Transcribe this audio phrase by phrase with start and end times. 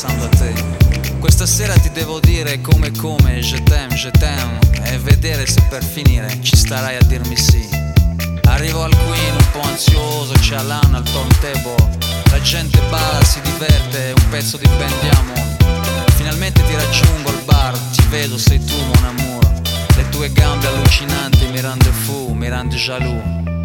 [0.00, 0.52] pensando a te.
[1.18, 5.84] Questa sera ti devo dire come come, je t'aime, je t'aime, e vedere se per
[5.84, 7.68] finire ci starai a dirmi sì.
[8.44, 11.98] Arrivo al Queen un po' ansioso, c'è Alan al turntable,
[12.30, 15.34] la gente balla, si diverte, un pezzo di pendiamo.
[16.14, 19.52] Finalmente ti raggiungo al bar, ti vedo, sei tu mon amour.
[19.96, 23.59] Le tue gambe allucinanti mi rende fu, mi rende jaloux.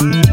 [0.00, 0.29] Bye.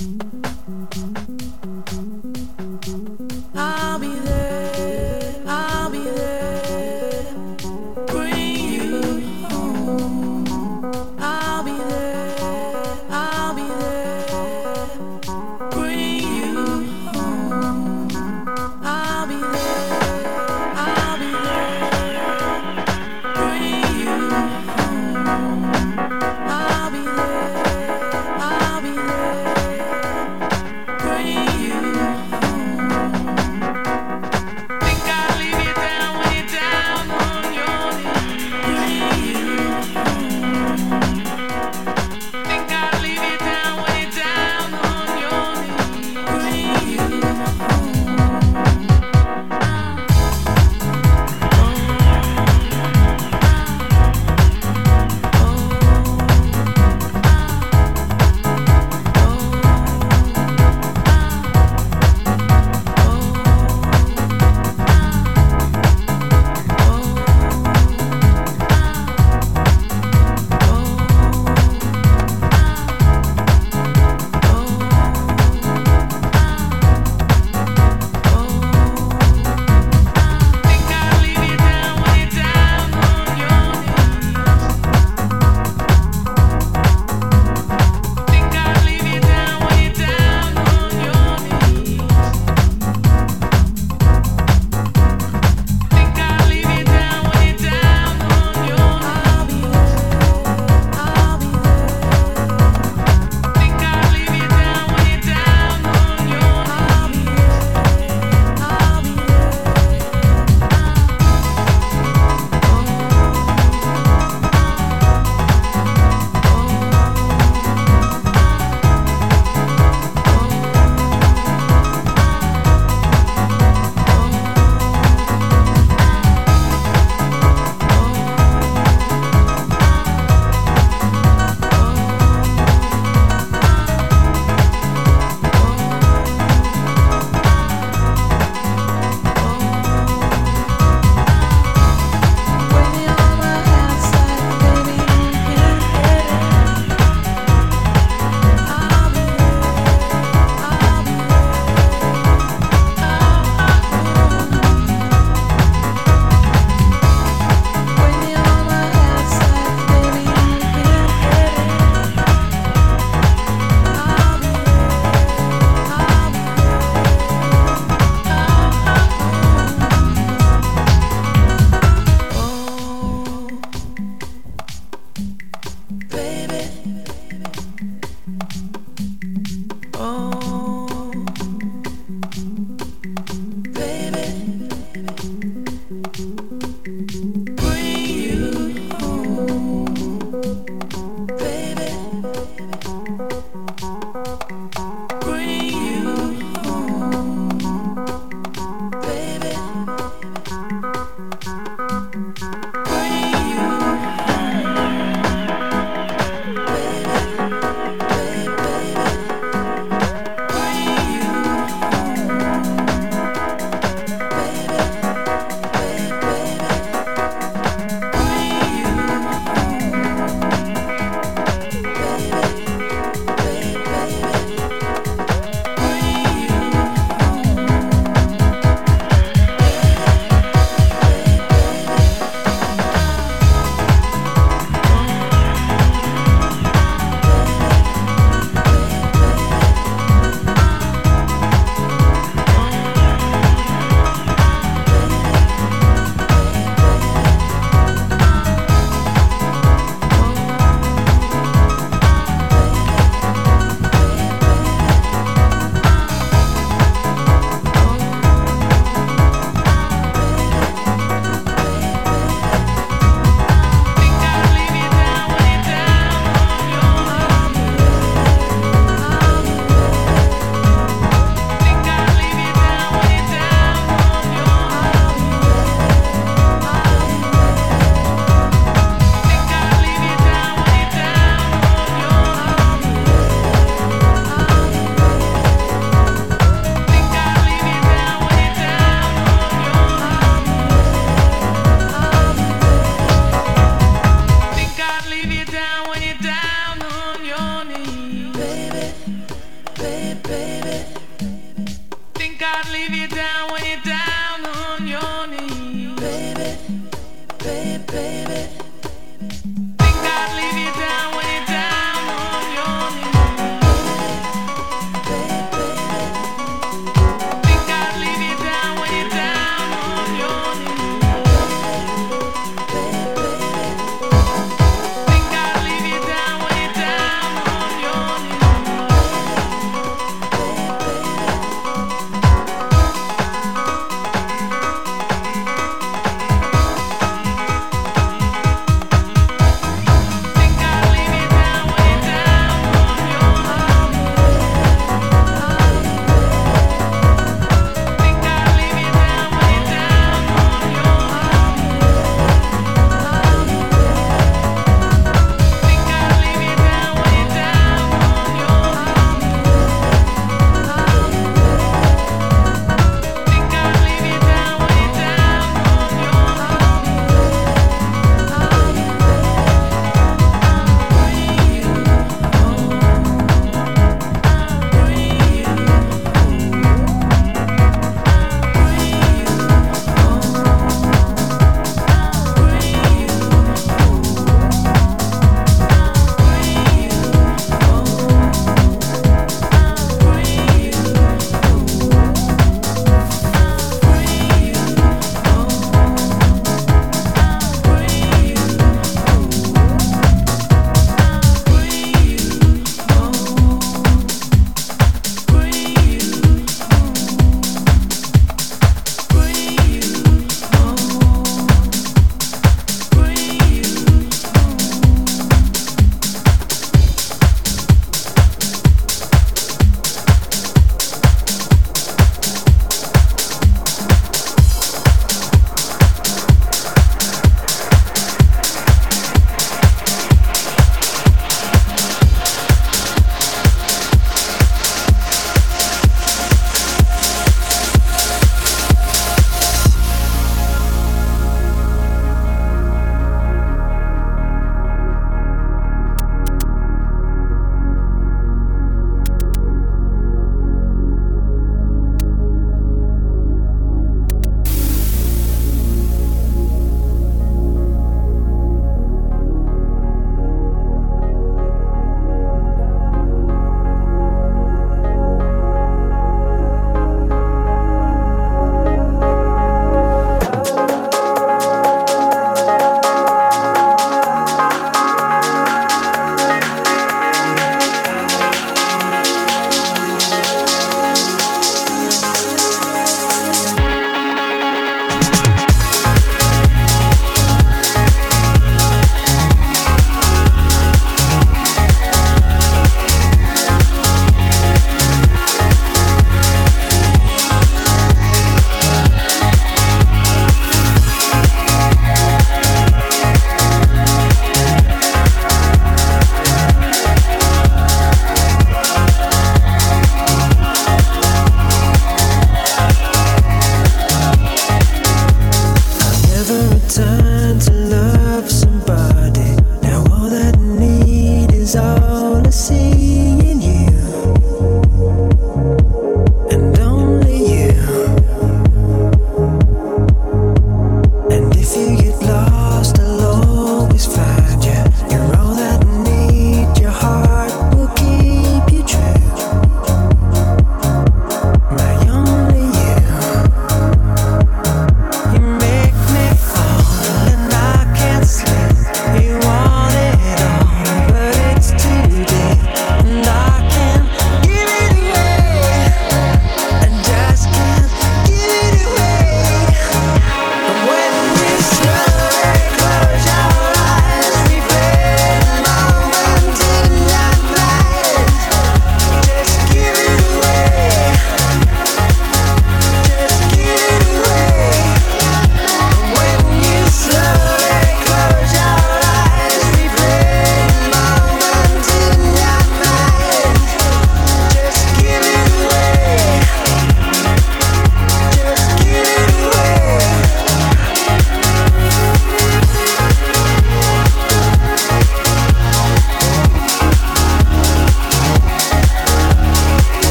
[1.92, 2.23] you.